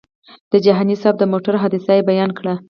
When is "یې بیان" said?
1.97-2.31